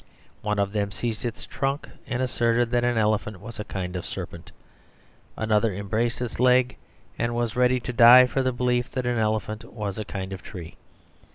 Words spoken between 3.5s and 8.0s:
a kind of serpent; another embraced its leg, and was ready to